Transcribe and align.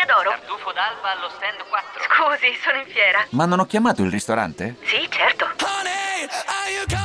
Osteria 0.00 0.06
d'oro. 0.06 0.30
Tartufo 0.30 0.72
d'alba 0.72 1.12
allo 1.12 1.28
stand 1.36 1.60
4. 1.68 2.00
Scusi, 2.08 2.56
sono 2.62 2.78
in 2.78 2.86
fiera. 2.88 3.26
Ma 3.30 3.44
non 3.44 3.60
ho 3.60 3.66
chiamato 3.66 4.02
il 4.02 4.10
ristorante? 4.10 4.76
Sì, 4.82 5.06
certo. 5.10 5.48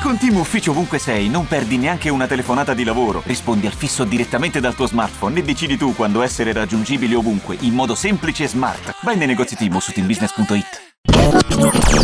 Con 0.02 0.18
Team 0.18 0.38
Ufficio 0.38 0.71
ovunque 0.71 1.00
sei, 1.00 1.29
non 1.29 1.47
perdi 1.47 1.78
neanche 1.78 2.10
una 2.10 2.28
telefonata 2.28 2.73
di 2.73 2.84
lavoro. 2.84 3.21
Rispondi 3.26 3.66
al 3.66 3.73
fisso 3.73 4.04
direttamente 4.04 4.60
dal 4.60 4.76
tuo 4.76 4.88
smartphone 4.88 5.39
e 5.39 5.44
decidi 5.44 5.78
tu 5.78 5.96
quando 5.96 6.21
essere 6.21 6.54
raggiungibile 6.54 7.16
ovunque, 7.16 7.58
in 7.62 7.73
modo 7.73 7.95
semplice 7.95 8.44
e 8.44 8.48
smart. 8.48 8.96
Vai 9.02 9.18
nei 9.18 9.27
negozi 9.27 9.55
Team 9.55 9.77
su 9.80 9.91
teambusiness.it. 9.91 10.93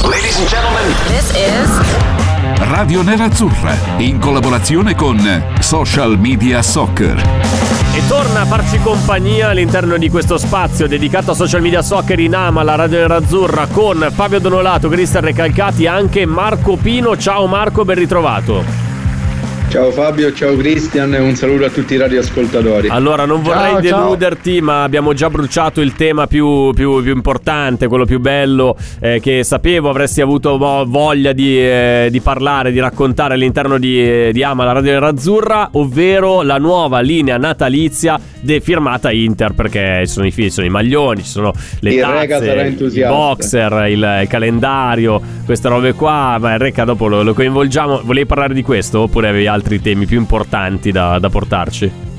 Ladies 0.04 0.38
and 0.38 0.48
gentlemen, 0.48 0.96
This 1.08 1.32
is 1.36 2.70
Radio 2.70 3.02
Nerazzurra 3.02 3.76
in 3.98 4.20
collaborazione 4.20 4.96
con 4.96 5.58
Social 5.60 6.18
Media 6.18 6.62
Soccer. 6.62 7.71
E 7.94 8.08
torna 8.08 8.42
a 8.42 8.46
farci 8.46 8.80
compagnia 8.80 9.50
all'interno 9.50 9.98
di 9.98 10.10
questo 10.10 10.38
spazio 10.38 10.88
dedicato 10.88 11.32
a 11.32 11.34
social 11.34 11.62
media 11.62 11.82
soccer 11.82 12.20
in 12.20 12.34
ama, 12.34 12.64
la 12.64 12.76
radio 12.76 13.00
nerazzurra, 13.00 13.68
con 13.68 14.08
Fabio 14.14 14.40
Donolato, 14.40 14.88
Cristian 14.88 15.26
Recalcati 15.26 15.84
e 15.84 15.88
anche 15.88 16.26
Marco 16.26 16.78
Pino. 16.78 17.18
Ciao 17.18 17.48
Marco, 17.48 17.84
ben 17.84 17.98
ritrovato. 17.98 18.91
Ciao 19.72 19.90
Fabio, 19.90 20.34
ciao 20.34 20.58
Cristian 20.58 21.14
e 21.14 21.20
un 21.20 21.34
saluto 21.36 21.64
a 21.64 21.70
tutti 21.70 21.94
i 21.94 21.98
radioascoltatori. 21.98 22.90
Allora, 22.90 23.24
non 23.24 23.42
vorrei 23.42 23.72
Ciao, 23.72 23.82
ciao. 23.84 24.00
deluderti, 24.04 24.60
ma 24.60 24.84
abbiamo 24.84 25.14
già 25.14 25.30
bruciato 25.30 25.80
il 25.80 25.94
tema 25.96 26.28
più, 26.28 26.74
più- 26.74 27.02
più 27.02 27.14
importante, 27.14 27.88
quello 27.88 28.04
più 28.04 28.20
bello, 28.20 28.76
eh, 29.00 29.22
che 29.22 29.46
sapevo 29.46 29.90
avresti 29.90 30.20
avuto 30.20 30.58
vo- 30.58 30.84
voglia 30.86 31.32
di, 31.32 31.58
eh, 31.58 32.10
di 32.12 32.20
parlare, 32.20 32.74
di 32.74 32.82
raccontare 32.82 33.36
all'interno 33.36 33.78
di, 33.78 33.98
eh, 34.04 34.30
di 34.34 34.44
Ama, 34.44 34.66
la 34.66 34.74
radio 34.74 34.92
nerazzurra, 34.92 35.70
ovvero 35.72 36.42
la 36.42 36.58
nuova 36.58 37.00
linea 37.00 37.38
natalizia 37.38 38.20
de- 38.42 38.60
firmata 38.60 39.10
Inter, 39.10 39.54
perché 39.54 40.02
ci 40.06 40.12
sono 40.12 40.26
i, 40.28 40.32
fi- 40.32 40.44
ci 40.44 40.50
sono 40.52 40.68
i 40.68 40.70
maglioni, 40.70 41.24
ci 41.24 41.30
sono 41.30 41.54
le 41.80 41.94
Il 41.94 42.02
tazze, 42.02 42.76
i 42.92 43.02
boxer, 43.08 43.88
il, 43.90 44.20
il 44.24 44.28
calendario, 44.28 45.22
queste 45.46 45.70
robe 45.70 45.94
qua. 45.94 46.36
Ma 46.42 46.52
il 46.56 46.60
Reca 46.60 46.84
dopo 46.84 47.08
lo, 47.08 47.24
lo 47.24 47.34
coinvolgiamo. 47.34 48.02
Volevi 48.04 48.26
parlare 48.26 48.54
di 48.54 48.64
questo 48.64 49.00
oppure 49.00 49.30
avevi 49.30 49.48
altri 49.62 49.80
temi 49.80 50.08
più 50.08 50.18
importanti 50.18 50.92
da, 50.92 51.20
da 51.20 51.30
portarci? 51.30 52.11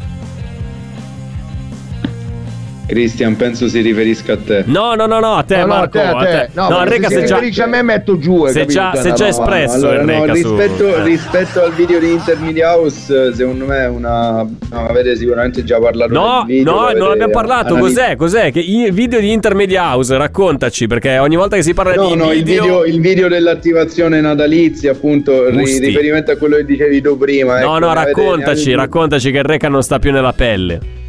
Cristian, 2.93 3.37
penso 3.37 3.69
si 3.69 3.81
riferisca 3.81 4.35
a 4.35 4.37
te. 4.37 4.65
No, 4.67 4.95
no, 4.95 5.07
no, 5.07 5.19
no, 5.19 5.37
a 5.37 5.43
te, 5.45 5.57
No, 5.57 5.61
no, 5.63 5.67
Marco. 5.69 5.99
a 5.99 6.03
te, 6.03 6.09
a 6.09 6.41
te. 6.45 6.49
No, 6.53 6.69
No, 6.69 6.83
Enrica 6.83 7.09
se 7.09 7.23
è 7.23 7.25
già. 7.25 7.35
riferisce 7.37 7.63
a 7.63 7.67
me 7.67 7.81
metto 7.83 8.19
giù. 8.19 8.45
è 8.45 8.53
capito? 8.53 8.73
già, 8.73 8.93
Cioè, 8.95 9.09
no, 9.09 9.15
già 9.15 9.25
no. 9.25 9.31
espresso 9.31 9.75
Allora, 9.77 10.03
no, 10.03 10.13
Enrica 10.13 10.35
su- 10.35 10.57
rispetto, 10.57 10.87
eh. 10.97 11.03
rispetto 11.03 11.63
al 11.63 11.73
video 11.73 11.99
di 11.99 12.11
Intermedia 12.13 12.77
House, 12.77 13.29
eh, 13.29 13.35
secondo 13.35 13.65
me 13.65 13.79
è 13.79 13.89
una. 13.89 14.43
No, 14.43 14.87
avete 14.89 15.17
sicuramente 15.17 15.65
già 15.65 15.79
parlato 15.79 16.13
No, 16.13 16.45
del 16.47 16.57
video. 16.59 16.73
no, 16.73 16.91
non 16.93 17.11
abbiamo 17.13 17.33
parlato. 17.33 17.77
Cos'è? 17.79 18.15
Cos'è? 18.17 18.53
Che 18.53 18.61
i 18.61 18.91
video 18.93 19.21
di 19.21 19.33
Intermedia 19.33 19.85
House, 19.85 20.15
raccontaci, 20.15 20.87
perché 20.87 21.17
ogni 21.17 21.37
volta 21.37 21.57
che 21.57 21.63
si 21.63 21.73
parla 21.73 21.95
No, 21.95 22.09
di 22.09 22.15
no, 22.15 22.31
il 22.31 22.45
video, 22.45 22.85
il 22.85 23.01
video 23.01 23.29
dell'attivazione 23.29 24.21
natalizia, 24.21 24.93
appunto, 24.93 25.49
ri- 25.49 25.57
Gusti. 25.61 25.87
riferimento 25.87 26.31
a 26.31 26.37
quello 26.37 26.57
che 26.57 26.67
dicevi 26.67 27.01
tu 27.01 27.17
prima. 27.17 27.59
No, 27.61 27.77
ecco, 27.77 27.87
no, 27.87 27.95
raccontaci, 27.95 28.63
avete- 28.73 28.77
raccontaci 28.77 29.31
che 29.31 29.39
il 29.39 29.45
Reca 29.45 29.69
non 29.71 29.83
sta 29.83 29.99
più 29.99 30.13
nella 30.13 30.35
pelle. 30.35 31.01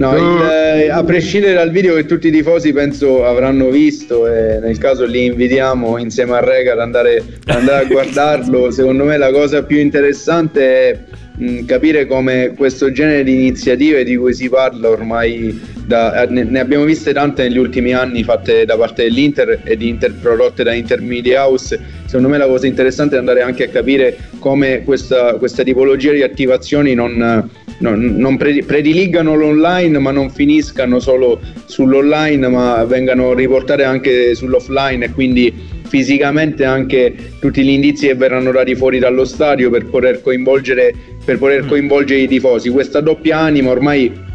No, 0.00 0.16
il, 0.16 0.50
eh, 0.50 0.88
a 0.88 1.04
prescindere 1.04 1.52
dal 1.52 1.70
video 1.70 1.94
che 1.94 2.06
tutti 2.06 2.28
i 2.28 2.30
tifosi 2.30 2.72
penso 2.72 3.26
avranno 3.26 3.68
visto 3.68 4.26
e 4.26 4.58
nel 4.58 4.78
caso 4.78 5.04
li 5.04 5.26
invitiamo 5.26 5.98
insieme 5.98 6.32
a 6.32 6.40
Rega 6.40 6.72
ad 6.72 6.80
andare, 6.80 7.22
andare 7.44 7.84
a 7.84 7.86
guardarlo, 7.92 8.70
secondo 8.70 9.04
me 9.04 9.18
la 9.18 9.30
cosa 9.30 9.62
più 9.62 9.76
interessante 9.76 10.62
è 10.62 10.98
capire 11.66 12.06
come 12.06 12.54
questo 12.56 12.90
genere 12.92 13.24
di 13.24 13.34
iniziative 13.34 14.02
di 14.02 14.16
cui 14.16 14.32
si 14.32 14.48
parla 14.48 14.88
ormai 14.88 15.60
da- 15.84 16.22
eh, 16.22 16.26
ne, 16.30 16.58
abbiamo 16.58 16.84
viste 16.84 17.12
tante 17.12 17.42
negli 17.42 17.58
ultimi 17.58 17.92
anni 17.92 18.24
fatte 18.24 18.64
da 18.64 18.78
parte 18.78 19.02
dell'Inter 19.02 19.60
e 19.64 19.76
di 19.76 19.88
Inter 19.88 20.14
prodotte 20.14 20.62
da 20.62 20.72
Intermedia 20.72 21.44
House. 21.44 21.78
Secondo 22.06 22.28
me 22.28 22.38
la 22.38 22.46
cosa 22.46 22.66
interessante 22.66 23.16
è 23.16 23.18
andare 23.18 23.42
anche 23.42 23.64
a 23.64 23.68
capire 23.68 24.16
come 24.38 24.82
questa, 24.82 25.34
questa 25.34 25.62
tipologia 25.62 26.12
di 26.12 26.22
attivazioni 26.22 26.94
non, 26.94 27.48
non, 27.80 28.14
non 28.16 28.36
pre- 28.36 28.62
prediligano 28.64 29.34
l'online 29.34 29.98
ma 29.98 30.10
non 30.10 30.30
finiscano 30.30 30.98
solo 31.00 31.40
sull'online 31.66 32.48
ma 32.48 32.84
vengano 32.84 33.34
riportate 33.34 33.84
anche 33.84 34.34
sull'offline 34.34 35.06
e 35.06 35.10
quindi 35.10 35.52
fisicamente 35.90 36.64
anche 36.64 37.12
tutti 37.40 37.62
gli 37.62 37.70
indizi 37.70 38.06
che 38.06 38.14
verranno 38.14 38.52
dati 38.52 38.74
fuori 38.76 38.98
dallo 38.98 39.24
stadio 39.24 39.70
per 39.70 39.86
poter 39.86 40.22
coinvolgere, 40.22 40.94
per 41.24 41.36
poter 41.38 41.66
coinvolgere 41.66 42.20
i 42.20 42.28
tifosi. 42.28 42.70
Questa 42.70 43.00
doppia 43.00 43.38
anima 43.38 43.70
ormai 43.70 44.28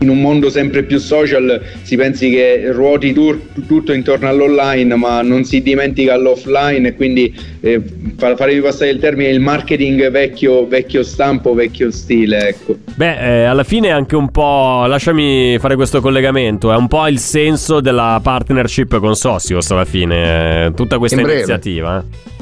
in 0.00 0.08
un 0.08 0.20
mondo 0.20 0.48
sempre 0.48 0.84
più 0.84 0.98
social 0.98 1.60
si 1.82 1.96
pensi 1.96 2.30
che 2.30 2.70
ruoti 2.70 3.12
tur- 3.12 3.40
tutto 3.66 3.92
intorno 3.92 4.28
all'online 4.28 4.94
ma 4.94 5.22
non 5.22 5.44
si 5.44 5.60
dimentica 5.60 6.16
l'offline 6.16 6.88
e 6.88 6.94
quindi 6.94 7.34
eh, 7.60 7.80
fa- 8.16 8.36
farei 8.36 8.60
passare 8.60 8.90
il 8.90 8.98
termine 9.00 9.30
il 9.30 9.40
marketing 9.40 10.08
vecchio, 10.10 10.66
vecchio 10.68 11.02
stampo, 11.02 11.52
vecchio 11.54 11.90
stile 11.90 12.48
ecco. 12.48 12.76
Beh, 12.94 13.42
eh, 13.42 13.44
alla 13.44 13.64
fine 13.64 13.88
è 13.88 13.90
anche 13.90 14.16
un 14.16 14.30
po'. 14.30 14.84
Lasciami 14.86 15.56
fare 15.58 15.74
questo 15.76 16.00
collegamento. 16.00 16.72
È 16.72 16.76
un 16.76 16.88
po' 16.88 17.06
il 17.06 17.18
senso 17.18 17.80
della 17.80 18.20
partnership 18.22 18.98
con 18.98 19.14
Socios. 19.14 19.70
Alla 19.70 19.84
fine, 19.84 20.66
eh, 20.66 20.74
tutta 20.74 20.98
questa 20.98 21.20
In 21.20 21.28
iniziativa. 21.28 21.98
eh. 21.98 22.37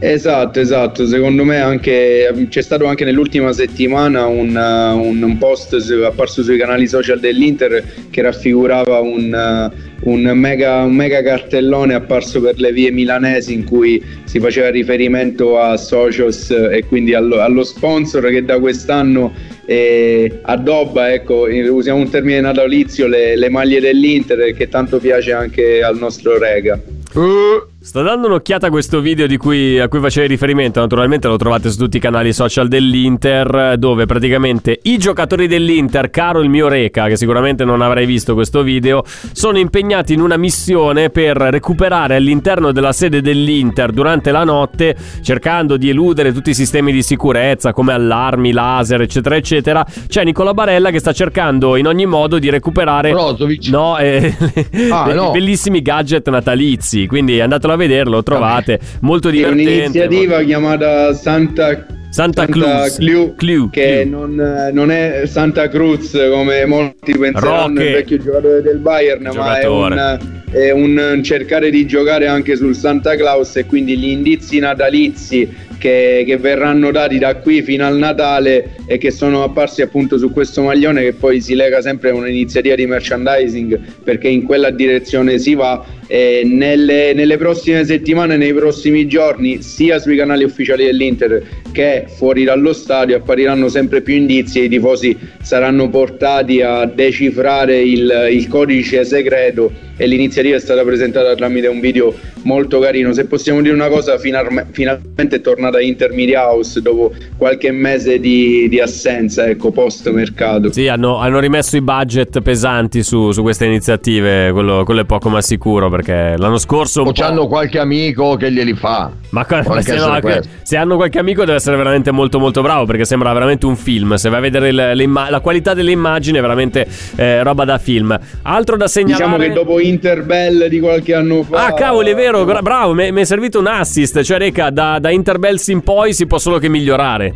Esatto, 0.00 0.60
esatto, 0.60 1.06
secondo 1.06 1.42
me 1.42 1.58
anche 1.60 2.32
c'è 2.48 2.62
stato 2.62 2.86
anche 2.86 3.04
nell'ultima 3.04 3.52
settimana 3.52 4.26
un, 4.26 4.54
uh, 4.54 4.96
un- 4.96 5.20
un 5.20 5.38
post 5.38 5.74
apparso 6.04 6.44
sui 6.44 6.56
canali 6.56 6.86
social 6.86 7.18
dell'Inter 7.18 7.82
che 8.08 8.22
raffigurava 8.22 9.00
un, 9.00 9.70
uh, 9.72 10.08
un 10.08 10.22
mega, 10.38 10.84
mega 10.84 11.20
cartellone 11.20 11.94
apparso 11.94 12.40
per 12.40 12.60
le 12.60 12.70
vie 12.72 12.92
milanesi 12.92 13.52
in 13.52 13.64
cui 13.64 14.00
si 14.22 14.38
faceva 14.38 14.70
riferimento 14.70 15.58
a 15.58 15.76
Socios 15.76 16.50
e 16.50 16.84
quindi 16.86 17.14
allo, 17.14 17.40
allo 17.40 17.64
sponsor 17.64 18.28
che 18.28 18.44
da 18.44 18.60
quest'anno 18.60 19.32
eh, 19.66 20.38
addobba, 20.42 21.12
ecco, 21.12 21.48
usiamo 21.50 21.98
un 21.98 22.08
termine 22.08 22.40
natalizio, 22.40 23.08
le, 23.08 23.34
le 23.36 23.50
maglie 23.50 23.80
dell'Inter 23.80 24.54
che 24.54 24.68
tanto 24.68 24.98
piace 24.98 25.32
anche 25.32 25.82
al 25.82 25.98
nostro 25.98 26.38
Rega. 26.38 26.80
Eh, 27.14 27.77
Sto 27.80 28.02
dando 28.02 28.26
un'occhiata 28.26 28.66
a 28.66 28.70
questo 28.70 29.00
video 29.00 29.28
di 29.28 29.36
cui, 29.36 29.78
a 29.78 29.86
cui 29.86 30.00
facevi 30.00 30.26
riferimento. 30.26 30.80
Naturalmente 30.80 31.28
lo 31.28 31.36
trovate 31.36 31.70
su 31.70 31.78
tutti 31.78 31.98
i 31.98 32.00
canali 32.00 32.32
social 32.32 32.66
dell'Inter, 32.66 33.76
dove 33.78 34.04
praticamente 34.04 34.80
i 34.82 34.98
giocatori 34.98 35.46
dell'Inter, 35.46 36.10
caro 36.10 36.40
il 36.40 36.48
mio 36.48 36.66
Reca, 36.66 37.06
che 37.06 37.16
sicuramente 37.16 37.64
non 37.64 37.80
avrai 37.80 38.04
visto 38.04 38.34
questo 38.34 38.62
video, 38.64 39.04
sono 39.32 39.58
impegnati 39.58 40.12
in 40.12 40.20
una 40.20 40.36
missione 40.36 41.10
per 41.10 41.36
recuperare 41.36 42.16
all'interno 42.16 42.72
della 42.72 42.92
sede 42.92 43.20
dell'Inter 43.22 43.92
durante 43.92 44.32
la 44.32 44.42
notte, 44.42 44.96
cercando 45.22 45.76
di 45.76 45.88
eludere 45.88 46.32
tutti 46.32 46.50
i 46.50 46.54
sistemi 46.54 46.90
di 46.90 47.02
sicurezza 47.02 47.72
come 47.72 47.92
allarmi, 47.92 48.50
laser, 48.50 49.02
eccetera, 49.02 49.36
eccetera. 49.36 49.86
C'è 50.08 50.24
Nicola 50.24 50.52
Barella 50.52 50.90
che 50.90 50.98
sta 50.98 51.12
cercando 51.12 51.76
in 51.76 51.86
ogni 51.86 52.06
modo 52.06 52.40
di 52.40 52.50
recuperare. 52.50 53.12
Brozovic. 53.12 53.68
No, 53.68 53.96
eh, 53.98 54.34
Ah, 54.90 55.12
no. 55.14 55.30
bellissimi 55.30 55.80
gadget 55.80 56.28
natalizi. 56.28 57.06
Quindi 57.06 57.40
andatelo 57.68 57.72
a 57.72 57.76
vedere, 57.76 58.10
lo 58.10 58.22
trovate. 58.22 58.78
Molto 59.00 59.28
È 59.28 59.32
divertente. 59.32 59.70
un'iniziativa 59.70 60.42
chiamata 60.42 61.12
Santa, 61.14 61.86
Santa 62.10 62.46
Cruz. 62.46 62.96
Clu- 62.96 63.34
Clu, 63.36 63.70
che 63.70 64.06
Clu. 64.08 64.10
Non, 64.10 64.70
non 64.72 64.90
è 64.90 65.22
Santa 65.26 65.68
Cruz 65.68 66.16
come 66.30 66.64
molti 66.64 67.16
penseranno, 67.18 67.66
Rocche. 67.68 67.84
il 67.86 67.92
vecchio 67.92 68.18
giocatore 68.18 68.62
del 68.62 68.78
Bayern, 68.78 69.22
ma 69.34 69.58
è 69.58 69.62
Giocatore. 69.62 69.94
un, 69.94 70.18
è 70.52 70.70
un 70.72 71.22
cercare 71.22 71.70
di 71.70 71.86
giocare 71.86 72.26
anche 72.26 72.56
sul 72.56 72.74
Santa 72.74 73.14
Claus 73.16 73.56
e 73.56 73.66
quindi 73.66 73.98
gli 73.98 74.08
indizi 74.08 74.58
natalizi 74.58 75.66
che, 75.78 76.24
che 76.26 76.36
verranno 76.36 76.90
dati 76.90 77.18
da 77.18 77.36
qui 77.36 77.62
fino 77.62 77.86
al 77.86 77.96
Natale 77.96 78.74
e 78.86 78.98
che 78.98 79.10
sono 79.10 79.42
apparsi 79.42 79.82
appunto 79.82 80.18
su 80.18 80.30
questo 80.32 80.62
maglione 80.62 81.02
che 81.02 81.12
poi 81.12 81.40
si 81.40 81.54
lega 81.54 81.80
sempre 81.80 82.10
a 82.10 82.14
un'iniziativa 82.14 82.74
di 82.74 82.86
merchandising 82.86 83.80
perché 84.02 84.28
in 84.28 84.42
quella 84.42 84.70
direzione 84.70 85.38
si 85.38 85.54
va 85.54 85.84
e 86.10 86.42
nelle, 86.42 87.12
nelle 87.12 87.36
prossime 87.36 87.84
settimane, 87.84 88.38
nei 88.38 88.54
prossimi 88.54 89.06
giorni, 89.06 89.62
sia 89.62 89.98
sui 89.98 90.16
canali 90.16 90.42
ufficiali 90.42 90.86
dell'Inter 90.86 91.46
che 91.70 92.06
fuori 92.08 92.44
dallo 92.44 92.72
stadio 92.72 93.16
appariranno 93.16 93.68
sempre 93.68 94.00
più 94.00 94.14
indizi 94.14 94.60
e 94.60 94.64
i 94.64 94.68
tifosi 94.70 95.16
saranno 95.42 95.88
portati 95.90 96.62
a 96.62 96.86
decifrare 96.86 97.78
il, 97.80 98.28
il 98.32 98.48
codice 98.48 99.04
segreto 99.04 99.70
e 99.98 100.06
l'iniziativa 100.06 100.56
è 100.56 100.60
stata 100.60 100.82
presentata 100.82 101.34
tramite 101.34 101.66
un 101.66 101.80
video 101.80 102.14
molto 102.48 102.78
carino. 102.78 103.12
Se 103.12 103.26
possiamo 103.26 103.60
dire 103.60 103.74
una 103.74 103.88
cosa, 103.88 104.18
finalme- 104.18 104.66
finalmente 104.70 105.36
è 105.36 105.40
tornata 105.42 105.80
Inter 105.80 106.12
Media 106.12 106.48
House 106.48 106.80
dopo 106.80 107.12
qualche 107.36 107.70
mese 107.70 108.18
di, 108.18 108.68
di 108.70 108.80
assenza, 108.80 109.46
ecco, 109.46 109.70
post 109.70 110.10
mercato. 110.10 110.72
Sì, 110.72 110.88
hanno, 110.88 111.18
hanno 111.18 111.40
rimesso 111.40 111.76
i 111.76 111.82
budget 111.82 112.40
pesanti 112.40 113.02
su, 113.02 113.32
su 113.32 113.42
queste 113.42 113.66
iniziative, 113.66 114.50
quello, 114.52 114.82
quello 114.84 115.02
è 115.02 115.04
poco 115.04 115.28
ma 115.28 115.42
sicuro, 115.42 115.90
perché 115.90 116.34
l'anno 116.38 116.58
scorso... 116.58 117.02
un 117.02 117.08
O 117.08 117.12
po'- 117.12 117.20
c'hanno 117.20 117.46
qualche 117.46 117.78
amico 117.78 118.36
che 118.36 118.50
glieli 118.50 118.72
fa. 118.72 119.10
Ma 119.30 119.46
se, 119.82 119.94
no, 119.94 120.18
se 120.62 120.76
hanno 120.78 120.96
qualche 120.96 121.18
amico 121.18 121.44
deve 121.44 121.58
essere 121.58 121.76
veramente 121.76 122.10
molto 122.10 122.38
molto 122.38 122.62
bravo 122.62 122.86
perché 122.86 123.04
sembra 123.04 123.30
veramente 123.34 123.66
un 123.66 123.76
film. 123.76 124.14
Se 124.14 124.30
vai 124.30 124.38
a 124.38 124.40
vedere 124.40 124.72
le- 124.72 124.94
le 124.94 125.06
la 125.06 125.40
qualità 125.40 125.74
delle 125.74 125.90
immagini 125.90 126.38
è 126.38 126.40
veramente 126.40 126.86
eh, 127.16 127.42
roba 127.42 127.64
da 127.66 127.76
film. 127.76 128.18
Altro 128.42 128.76
da 128.78 128.88
segnalare. 128.88 129.24
Diciamo 129.24 129.36
che 129.36 129.52
dopo 129.52 129.80
Interbell 129.80 130.68
di 130.68 130.80
qualche 130.80 131.12
anno 131.12 131.42
fa. 131.42 131.66
Ah, 131.66 131.74
cavoli, 131.74 132.12
è 132.12 132.14
vero, 132.14 132.37
gra- 132.44 132.62
bravo, 132.62 132.94
mi 132.94 133.10
è 133.10 133.24
servito 133.24 133.58
un 133.58 133.66
assist. 133.66 134.22
Cioè, 134.22 134.38
Reca, 134.38 134.70
da, 134.70 134.98
da 134.98 135.10
Interbells 135.10 135.68
in 135.68 135.82
poi 135.82 136.12
si 136.12 136.26
può 136.26 136.38
solo 136.38 136.58
che 136.58 136.68
migliorare. 136.68 137.34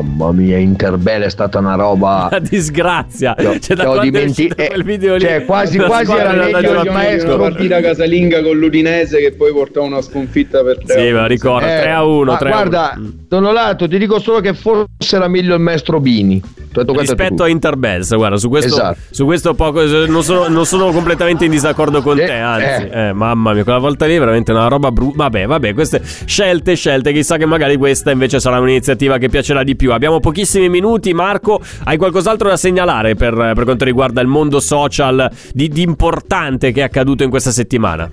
Mamma 0.00 0.32
mia, 0.32 0.56
Interbell 0.58 1.22
è 1.22 1.28
stata 1.30 1.58
una 1.58 1.74
roba. 1.74 2.28
Una 2.30 2.38
disgrazia. 2.40 3.34
Io- 3.38 3.58
Cioè, 3.58 3.76
da 3.76 3.84
quando 3.84 4.00
è 4.02 4.04
dimenti- 4.04 4.50
eh, 4.54 4.68
quel 4.68 4.84
video 4.84 5.14
lì. 5.14 5.20
cioè, 5.20 5.44
quasi- 5.44 5.78
la 5.78 5.86
quasi 5.86 6.12
era 6.12 6.32
è 6.32 6.36
meglio 6.52 6.70
il 6.70 6.76
a 6.76 6.80
Una 6.82 6.92
maestro. 6.92 7.36
partita 7.38 7.80
casalinga 7.80 8.42
con 8.42 8.56
l'Udinese 8.58 9.18
che 9.18 9.32
poi 9.32 9.52
portò 9.52 9.82
una 9.84 10.00
sconfitta 10.00 10.62
per 10.62 10.78
tre. 10.84 10.94
Sì, 10.94 11.06
me 11.06 11.12
la 11.12 11.26
ricordo. 11.26 11.66
Eh, 11.66 11.80
3 11.80 11.90
a 11.90 12.04
1. 12.04 12.32
ma 12.32 12.38
3 12.38 12.48
a 12.48 12.52
guarda, 12.52 12.94
1. 12.96 13.10
Donorato, 13.28 13.88
ti 13.88 13.98
dico 13.98 14.18
solo 14.18 14.40
che 14.40 14.54
forse 14.54 14.86
era 15.16 15.28
meglio 15.28 15.54
il 15.54 15.60
maestro 15.60 16.00
Bini. 16.00 16.40
È 16.72 16.82
Rispetto 16.86 17.42
a 17.42 17.48
Interbells, 17.48 18.14
guarda, 18.14 18.36
su 18.36 18.48
questo, 18.48 18.72
Esatto. 18.74 18.98
su 19.10 19.24
questo 19.24 19.54
poco, 19.54 19.82
non, 19.84 20.22
sono, 20.22 20.46
non 20.46 20.64
sono 20.64 20.92
completamente 20.92 21.44
in 21.44 21.50
disaccordo 21.50 22.00
con 22.00 22.16
Eh, 22.16 22.26
te, 22.26 22.32
anzi, 22.32 22.88
eh. 22.88 23.08
eh, 23.08 23.12
mamma 23.12 23.52
mia, 23.54 23.64
quella 23.64 23.78
volta 23.80 24.06
lì 24.06 24.14
è 24.14 24.18
veramente 24.20 24.52
una 24.52 24.68
roba 24.68 24.92
brutta. 24.92 25.16
Vabbè, 25.16 25.46
vabbè, 25.46 25.74
queste 25.74 26.00
scelte, 26.04 26.76
scelte, 26.76 27.12
chissà 27.12 27.38
che 27.38 27.46
magari 27.46 27.76
questa 27.76 28.12
invece 28.12 28.38
sarà 28.38 28.60
un'iniziativa 28.60 29.18
che 29.18 29.28
piacerà 29.28 29.64
di 29.64 29.74
più. 29.74 29.89
Abbiamo 29.94 30.20
pochissimi 30.20 30.68
minuti, 30.68 31.12
Marco, 31.12 31.60
hai 31.84 31.96
qualcos'altro 31.96 32.48
da 32.48 32.56
segnalare 32.56 33.14
per, 33.14 33.34
per 33.34 33.64
quanto 33.64 33.84
riguarda 33.84 34.20
il 34.20 34.28
mondo 34.28 34.60
social 34.60 35.30
di, 35.52 35.68
di 35.68 35.82
importante 35.82 36.72
che 36.72 36.80
è 36.80 36.84
accaduto 36.84 37.22
in 37.22 37.30
questa 37.30 37.50
settimana? 37.50 38.10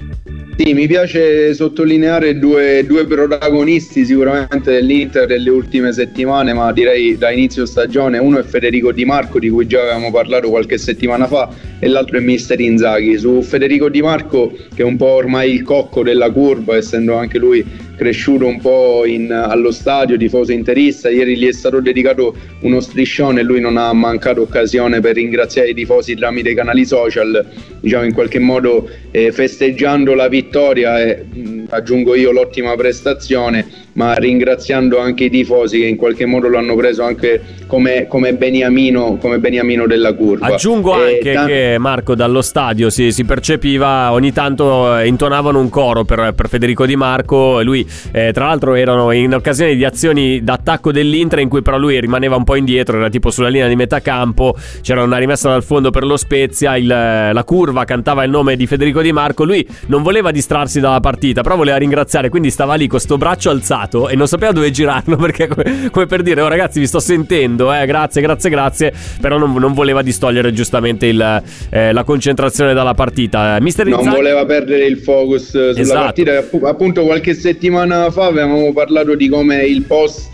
Sì, 0.57 0.73
mi 0.73 0.87
piace 0.87 1.53
sottolineare 1.53 2.39
due, 2.39 2.83
due 2.83 3.05
protagonisti 3.05 4.03
sicuramente 4.03 4.71
dell'Inter 4.71 5.27
delle 5.27 5.51
ultime 5.51 5.93
settimane, 5.93 6.51
ma 6.51 6.71
direi 6.71 7.15
da 7.15 7.29
inizio 7.29 7.67
stagione. 7.67 8.17
Uno 8.17 8.39
è 8.39 8.43
Federico 8.43 8.91
Di 8.91 9.05
Marco, 9.05 9.37
di 9.37 9.49
cui 9.49 9.67
già 9.67 9.81
avevamo 9.81 10.09
parlato 10.09 10.49
qualche 10.49 10.79
settimana 10.79 11.27
fa, 11.27 11.47
e 11.77 11.87
l'altro 11.87 12.17
è 12.17 12.21
Mister 12.21 12.59
Inzaghi. 12.59 13.19
Su 13.19 13.43
Federico 13.43 13.87
Di 13.87 14.01
Marco, 14.01 14.51
che 14.73 14.81
è 14.81 14.85
un 14.85 14.97
po' 14.97 15.09
ormai 15.09 15.53
il 15.53 15.61
cocco 15.61 16.01
della 16.01 16.31
curva, 16.31 16.75
essendo 16.75 17.15
anche 17.15 17.37
lui 17.37 17.63
cresciuto 17.97 18.45
un 18.45 18.61
po' 18.61 19.03
in- 19.05 19.31
allo 19.31 19.71
stadio, 19.71 20.15
tifoso 20.17 20.51
interista. 20.51 21.09
Ieri 21.09 21.35
gli 21.35 21.47
è 21.47 21.51
stato 21.51 21.81
dedicato 21.81 22.35
uno 22.61 22.79
striscione 22.79 23.41
e 23.41 23.43
lui 23.43 23.59
non 23.59 23.75
ha 23.75 23.91
mancato 23.91 24.41
occasione 24.41 25.01
per 25.01 25.15
ringraziare 25.15 25.69
i 25.69 25.73
tifosi 25.73 26.15
tramite 26.15 26.51
i 26.51 26.55
canali 26.55 26.85
social, 26.85 27.45
diciamo 27.81 28.05
in 28.05 28.13
qualche 28.13 28.39
modo 28.39 28.87
eh, 29.11 29.31
festeggiando 29.31 30.13
la 30.13 30.27
vittoria 30.29 31.01
e 31.01 31.25
mh, 31.25 31.63
aggiungo 31.69 32.15
io 32.15 32.31
l'ottima 32.31 32.75
prestazione, 32.75 33.65
ma 33.97 34.13
ringraziando 34.13 34.99
anche 34.99 35.25
i 35.25 35.29
tifosi 35.29 35.79
che 35.79 35.87
in 35.87 35.95
qualche 35.95 36.25
modo 36.25 36.47
lo 36.47 36.59
hanno 36.59 36.75
preso 36.75 37.03
anche 37.03 37.41
come, 37.65 38.05
come, 38.07 38.35
beniamino, 38.35 39.17
come 39.19 39.39
beniamino 39.39 39.87
della 39.87 40.13
curva. 40.13 40.45
Aggiungo 40.45 40.93
anche 40.93 41.33
tan- 41.33 41.47
che 41.47 41.77
Marco 41.79 42.13
dallo 42.13 42.43
stadio 42.43 42.91
si, 42.91 43.11
si 43.11 43.25
percepiva 43.25 44.11
ogni 44.11 44.31
tanto 44.31 44.97
eh, 44.97 45.07
intonavano 45.07 45.59
un 45.59 45.69
coro 45.69 46.03
per, 46.05 46.33
per 46.35 46.47
Federico 46.47 46.85
Di 46.85 46.95
Marco. 46.95 47.61
Lui, 47.63 47.85
eh, 48.11 48.31
tra 48.33 48.45
l'altro, 48.45 48.75
erano 48.75 49.11
in 49.11 49.33
occasione 49.33 49.75
di 49.75 49.83
azioni 49.83 50.43
d'attacco 50.43 50.91
dell'Inter 50.91 51.39
in 51.39 51.49
cui 51.49 51.63
però 51.63 51.79
lui 51.79 51.99
rimaneva 51.99 52.35
un 52.35 52.43
po' 52.43 52.55
indietro, 52.55 52.97
era 52.97 53.09
tipo 53.09 53.31
sulla 53.31 53.49
linea 53.49 53.67
di 53.67 53.75
metà 53.75 53.99
campo. 53.99 54.55
C'era 54.81 55.01
una 55.01 55.17
rimessa 55.17 55.49
dal 55.49 55.63
fondo 55.63 55.89
per 55.89 56.03
lo 56.05 56.17
Spezia. 56.17 56.77
il- 56.77 56.85
la 56.87 57.43
curva 57.43 57.83
cantava 57.83 58.23
il 58.23 58.29
nome 58.29 58.55
di 58.55 58.67
Federico 58.67 59.01
Di 59.01 59.11
Marco. 59.11 59.43
Lui 59.43 59.67
non 59.87 60.03
voleva 60.03 60.29
distrarsi 60.29 60.79
dalla 60.79 60.99
partita, 60.99 61.41
però 61.41 61.55
voleva 61.55 61.77
ringraziare, 61.77 62.29
quindi 62.29 62.51
stava 62.51 62.75
lì 62.75 62.85
con 62.85 62.99
sto 62.99 63.17
braccio 63.17 63.49
alzato 63.49 63.85
e 64.09 64.15
non 64.15 64.27
sapeva 64.27 64.51
dove 64.51 64.69
girarlo 64.71 65.15
perché, 65.17 65.47
come, 65.47 65.89
come 65.91 66.05
per 66.05 66.21
dire, 66.21 66.41
oh 66.41 66.47
ragazzi, 66.47 66.79
vi 66.79 66.87
sto 66.87 66.99
sentendo, 66.99 67.73
eh, 67.73 67.85
grazie, 67.85 68.21
grazie, 68.21 68.49
grazie. 68.49 68.93
Però 69.21 69.37
non, 69.37 69.53
non 69.53 69.73
voleva 69.73 70.01
distogliere 70.01 70.51
giustamente 70.53 71.05
il, 71.07 71.43
eh, 71.69 71.91
la 71.91 72.03
concentrazione 72.03 72.73
dalla 72.73 72.93
partita. 72.93 73.57
Mister 73.61 73.85
non 73.87 73.99
Inzaghi- 73.99 74.15
voleva 74.17 74.45
perdere 74.45 74.85
il 74.85 74.97
focus 74.97 75.53
eh, 75.55 75.71
sulla 75.71 75.79
Esatto. 75.79 75.99
partita. 76.03 76.37
Appu- 76.37 76.63
Appunto, 76.63 77.03
qualche 77.05 77.33
settimana 77.33 78.11
fa 78.11 78.25
avevamo 78.25 78.71
parlato 78.73 79.15
di 79.15 79.29
come 79.29 79.63
il 79.63 79.83
post 79.83 80.29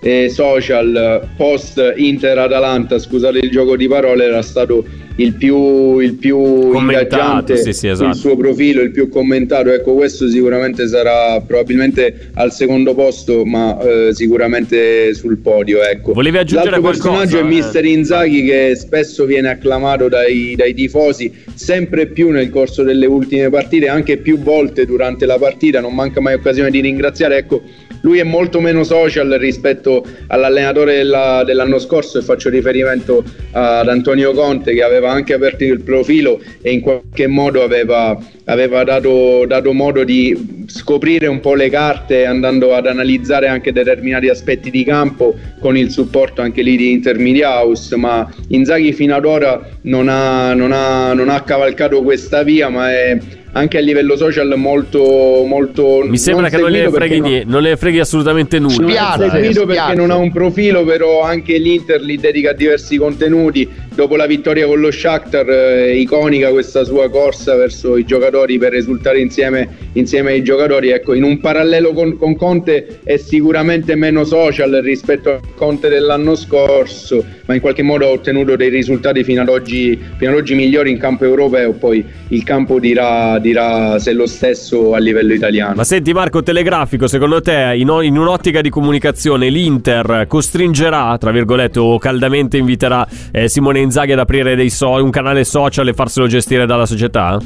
eh, 0.00 0.28
social 0.28 1.28
post 1.36 1.94
Inter 1.96 2.38
Atalanta, 2.38 2.98
scusate 2.98 3.38
il 3.38 3.50
gioco 3.50 3.76
di 3.76 3.88
parole, 3.88 4.24
era 4.24 4.42
stato 4.42 4.84
il 5.16 5.34
più, 5.34 5.98
il 5.98 6.14
più 6.14 6.36
Commentato, 6.38 7.16
ingaggiante 7.16 7.56
sì, 7.56 7.72
sì, 7.72 7.88
esatto. 7.88 8.12
sul 8.12 8.20
suo 8.20 8.36
profilo, 8.36 8.82
il 8.82 8.92
più 8.92 9.08
commentato. 9.08 9.72
Ecco, 9.72 9.94
questo 9.94 10.28
sicuramente 10.28 10.86
sarà 10.86 11.40
probabilmente 11.40 12.30
al 12.34 12.52
secondo 12.52 12.94
posto, 12.94 13.44
ma 13.44 13.76
eh, 13.80 14.14
sicuramente 14.14 15.12
sul 15.14 15.38
podio. 15.38 15.82
Ecco. 15.82 16.12
Volevi 16.12 16.38
aggiungere 16.38 16.70
L'altro 16.70 16.90
qualcosa, 16.90 17.22
personaggio 17.22 17.38
è 17.38 17.40
eh? 17.40 17.52
Mister 17.52 17.84
Inzaghi 17.84 18.44
che 18.44 18.76
spesso 18.76 19.24
viene 19.24 19.48
acclamato 19.48 20.08
dai, 20.08 20.54
dai 20.56 20.72
tifosi 20.72 21.32
sempre 21.52 22.06
più 22.06 22.30
nel 22.30 22.50
corso 22.50 22.84
delle 22.84 23.06
ultime 23.06 23.50
partite, 23.50 23.88
anche 23.88 24.18
più 24.18 24.38
volte 24.38 24.86
durante 24.86 25.26
la 25.26 25.36
partita, 25.36 25.80
non 25.80 25.94
manca 25.94 26.20
mai 26.20 26.34
occasione 26.34 26.70
di 26.70 26.80
ringraziare. 26.80 27.38
Ecco, 27.38 27.60
lui 28.08 28.20
è 28.20 28.24
molto 28.24 28.60
meno 28.60 28.84
social 28.84 29.28
rispetto 29.38 30.02
all'allenatore 30.28 30.96
della- 30.96 31.44
dell'anno 31.44 31.78
scorso 31.78 32.18
e 32.18 32.22
faccio 32.22 32.48
riferimento 32.48 33.22
ad 33.52 33.86
Antonio 33.86 34.32
Conte 34.32 34.72
che 34.72 34.82
aveva 34.82 35.10
anche 35.10 35.34
aperto 35.34 35.64
il 35.64 35.82
profilo 35.82 36.40
e 36.62 36.72
in 36.72 36.80
qualche 36.80 37.26
modo 37.26 37.62
aveva, 37.62 38.18
aveva 38.44 38.82
dato, 38.82 39.44
dato 39.46 39.74
modo 39.74 40.04
di 40.04 40.64
scoprire 40.68 41.26
un 41.26 41.40
po' 41.40 41.54
le 41.54 41.68
carte 41.68 42.24
andando 42.24 42.74
ad 42.74 42.86
analizzare 42.86 43.46
anche 43.46 43.72
determinati 43.72 44.28
aspetti 44.30 44.70
di 44.70 44.84
campo 44.84 45.36
con 45.60 45.76
il 45.76 45.90
supporto 45.90 46.40
anche 46.40 46.62
lì 46.62 46.76
di 46.76 46.92
Intermedia 46.92 47.60
House 47.60 47.94
ma 47.96 48.26
Inzaghi 48.48 48.94
fino 48.94 49.14
ad 49.14 49.26
ora 49.26 49.68
non 49.82 50.08
ha, 50.08 50.54
non 50.54 50.72
ha- 50.72 51.12
non 51.12 51.28
ha 51.28 51.42
cavalcato 51.42 52.02
questa 52.02 52.42
via 52.42 52.70
ma 52.70 52.90
è 52.90 53.18
anche 53.58 53.78
a 53.78 53.80
livello 53.80 54.16
social 54.16 54.52
molto 54.56 55.44
molto 55.46 56.02
Mi 56.04 56.18
sembra 56.18 56.48
che 56.48 56.56
non 56.56 56.70
le 56.70 56.90
freghi, 56.90 57.18
non- 57.20 57.42
non 57.46 57.62
le 57.62 57.76
freghi 57.76 57.98
assolutamente 57.98 58.58
nulla. 58.58 58.76
non 58.80 58.90
Spiace, 58.90 59.24
è 59.26 59.30
seguito 59.30 59.66
perché 59.66 59.94
non 59.94 60.10
ha 60.10 60.16
un 60.16 60.32
profilo, 60.32 60.84
però 60.84 61.22
anche 61.22 61.58
l'Inter 61.58 62.00
gli 62.02 62.18
dedica 62.18 62.52
diversi 62.52 62.96
contenuti. 62.96 63.68
Dopo 63.98 64.14
la 64.14 64.26
vittoria 64.26 64.64
con 64.64 64.78
lo 64.78 64.92
Shakhtar, 64.92 65.50
eh, 65.50 65.98
iconica 65.98 66.50
questa 66.50 66.84
sua 66.84 67.10
corsa 67.10 67.56
verso 67.56 67.96
i 67.96 68.04
giocatori 68.04 68.56
per 68.56 68.70
risultare 68.70 69.18
insieme, 69.18 69.68
insieme 69.94 70.30
ai 70.30 70.44
giocatori. 70.44 70.90
Ecco, 70.90 71.14
in 71.14 71.24
un 71.24 71.40
parallelo 71.40 71.92
con, 71.92 72.16
con 72.16 72.36
Conte 72.36 73.00
è 73.02 73.16
sicuramente 73.16 73.96
meno 73.96 74.22
social 74.22 74.70
rispetto 74.84 75.30
a 75.30 75.40
Conte 75.56 75.88
dell'anno 75.88 76.36
scorso, 76.36 77.24
ma 77.46 77.54
in 77.54 77.60
qualche 77.60 77.82
modo 77.82 78.06
ha 78.06 78.10
ottenuto 78.10 78.54
dei 78.54 78.68
risultati 78.68 79.24
fino 79.24 79.42
ad 79.42 79.48
oggi, 79.48 79.98
fino 80.16 80.30
ad 80.30 80.36
oggi 80.36 80.54
migliori 80.54 80.92
in 80.92 80.98
campo 80.98 81.24
europeo. 81.24 81.72
Poi 81.72 82.04
il 82.28 82.44
campo 82.44 82.78
dirà, 82.78 83.40
dirà 83.40 83.98
se 83.98 84.12
è 84.12 84.14
lo 84.14 84.26
stesso 84.26 84.94
a 84.94 84.98
livello 84.98 85.32
italiano. 85.32 85.74
Ma 85.74 85.82
senti 85.82 86.12
Marco, 86.12 86.44
telegrafico, 86.44 87.08
secondo 87.08 87.40
te 87.40 87.72
in, 87.74 87.88
in 88.02 88.16
un'ottica 88.16 88.60
di 88.60 88.70
comunicazione 88.70 89.48
l'Inter 89.48 90.26
costringerà, 90.28 91.18
tra 91.18 91.32
virgolette, 91.32 91.80
o 91.80 91.98
caldamente 91.98 92.58
inviterà 92.58 93.04
eh, 93.32 93.48
Simone 93.48 93.86
Inzaghi 93.88 94.12
ad 94.12 94.18
aprire 94.18 94.68
so- 94.68 95.02
un 95.02 95.08
canale 95.08 95.44
social 95.44 95.88
e 95.88 95.94
farselo 95.94 96.26
gestire 96.26 96.66
dalla 96.66 96.84
società? 96.84 97.40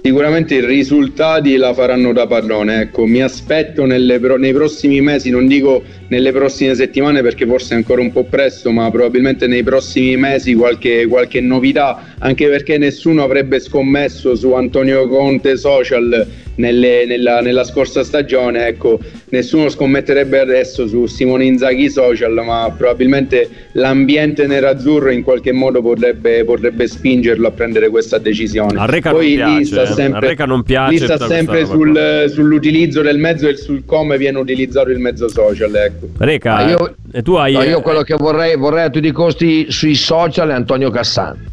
Sicuramente 0.00 0.54
i 0.54 0.64
risultati 0.64 1.56
la 1.56 1.74
faranno 1.74 2.14
da 2.14 2.26
padrone, 2.26 2.80
ecco, 2.80 3.04
mi 3.04 3.20
aspetto 3.20 3.84
pro- 4.18 4.38
nei 4.38 4.54
prossimi 4.54 5.02
mesi, 5.02 5.28
non 5.28 5.46
dico 5.46 5.82
nelle 6.08 6.32
prossime 6.32 6.74
settimane 6.74 7.20
perché 7.20 7.46
forse 7.46 7.74
è 7.74 7.76
ancora 7.76 8.00
un 8.00 8.10
po' 8.10 8.24
presto, 8.24 8.70
ma 8.72 8.90
probabilmente 8.90 9.46
nei 9.46 9.62
prossimi 9.62 10.16
mesi 10.16 10.54
qualche, 10.54 11.06
qualche 11.06 11.42
novità, 11.42 12.11
anche 12.24 12.48
perché 12.48 12.78
nessuno 12.78 13.22
avrebbe 13.24 13.58
scommesso 13.60 14.34
su 14.36 14.52
Antonio 14.52 15.08
Conte 15.08 15.56
social 15.56 16.26
nelle- 16.54 17.04
nella, 17.06 17.40
nella 17.40 17.64
scorsa 17.64 18.04
stagione, 18.04 18.66
ecco, 18.68 19.00
nessuno 19.30 19.68
scommetterebbe 19.68 20.38
adesso 20.38 20.86
su 20.86 21.06
Simone 21.06 21.46
Inzaghi 21.46 21.90
social, 21.90 22.32
ma 22.44 22.72
probabilmente 22.76 23.48
l'ambiente 23.72 24.46
nerazzurro 24.46 25.10
in 25.10 25.22
qualche 25.22 25.50
modo 25.52 25.80
potrebbe, 25.82 26.44
potrebbe 26.44 26.86
spingerlo 26.86 27.48
a 27.48 27.50
prendere 27.50 27.88
questa 27.88 28.18
decisione. 28.18 28.78
A 28.78 28.84
Reca 28.84 29.10
Poi 29.10 29.34
non 29.34 29.56
piace, 29.56 29.64
sta 29.64 29.82
eh. 29.82 29.86
sempre, 29.94 30.28
Reca 30.28 30.44
non 30.44 30.62
piace 30.62 30.90
lì 30.92 30.98
sta 30.98 31.26
sempre 31.26 31.64
sul- 31.66 32.24
sull'utilizzo 32.28 33.02
del 33.02 33.18
mezzo 33.18 33.48
e 33.48 33.56
sul 33.56 33.82
come 33.84 34.16
viene 34.18 34.38
utilizzato 34.38 34.90
il 34.90 34.98
mezzo 34.98 35.28
social. 35.28 35.74
Ecco. 35.74 36.08
Reca, 36.18 36.68
io- 36.68 36.94
e 37.12 37.22
tu 37.22 37.32
hai... 37.34 37.54
No, 37.54 37.62
io 37.62 37.80
quello 37.80 38.02
che 38.02 38.14
vorrei, 38.14 38.56
vorrei 38.56 38.84
a 38.84 38.90
tutti 38.90 39.06
i 39.08 39.12
costi 39.12 39.66
sui 39.70 39.94
social 39.94 40.50
è 40.50 40.52
Antonio 40.52 40.90
Cassan. 40.90 41.50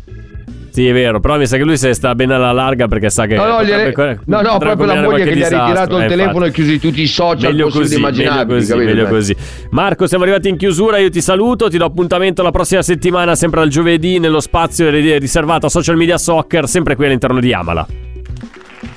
Sì, 0.80 0.88
è 0.88 0.94
vero, 0.94 1.20
però 1.20 1.38
mi 1.38 1.46
sa 1.46 1.58
che 1.58 1.64
lui 1.64 1.76
se 1.76 1.94
sta 1.94 2.16
bene 2.16 2.36
alla 2.36 2.54
larga 2.54 2.88
perché 2.88 3.10
sa 3.10 3.26
che... 3.26 3.36
No, 3.36 3.48
no, 3.48 3.58
potrebbe- 3.58 4.22
no, 4.28 4.40
no, 4.40 4.58
proprio 4.60 4.86
la 4.86 5.02
moglie 5.02 5.26
che 5.26 5.36
gli 5.36 5.42
ha 5.42 5.48
disastro, 5.50 5.66
ritirato 5.66 5.98
il 5.98 6.04
eh, 6.04 6.08
telefono 6.08 6.46
infatti. 6.46 6.48
e 6.48 6.54
chiusi 6.54 6.80
tutti 6.80 7.02
i 7.02 7.08
social 7.08 7.52
Meglio 7.52 7.66
così, 7.66 7.80
meglio 7.80 7.98
immaginabili, 7.98 8.60
così, 8.60 8.76
meglio 8.76 9.08
così. 9.08 9.36
Marco, 9.72 10.08
siamo 10.08 10.24
arrivati 10.24 10.48
in 10.48 10.56
chiusura, 10.56 10.98
io 11.00 11.10
ti 11.10 11.20
saluto, 11.20 11.68
ti 11.68 11.78
do 11.78 11.84
appuntamento 11.84 12.44
la 12.44 12.52
prossima 12.52 12.82
settimana, 12.82 13.36
sempre 13.36 13.60
al 13.60 13.68
giovedì, 13.68 14.20
nello 14.20 14.40
spazio 14.40 14.90
riservato 14.90 15.66
a 15.66 15.70
Social 15.70 15.98
Media 15.98 16.18
Soccer, 16.18 16.66
sempre 16.66 16.96
qui 16.96 17.08
all'interno 17.08 17.42
di 17.42 17.52
Amala. 17.52 17.86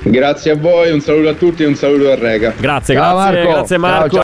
Grazie 0.03 0.53
a 0.53 0.57
voi, 0.57 0.93
un 0.93 1.01
saluto 1.01 1.31
a 1.31 1.35
tutti 1.35 1.65
e 1.65 1.67
un 1.67 1.75
saluto 1.75 2.13
a 2.13 2.15
Rega. 2.15 2.55
Grazie, 2.57 2.95
Ciao, 2.95 3.17
grazie, 3.17 3.35
Marco. 3.35 3.51
grazie 3.51 3.77
Ciao, 3.77 3.89
Marco. 3.89 4.15
ciao. 4.15 4.23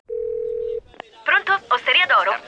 Pronto? 1.25 1.61
Osteria 1.75 2.07
d'oro? 2.07 2.48